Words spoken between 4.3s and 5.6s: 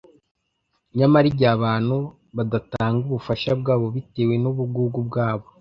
n’ubugugu bwabo,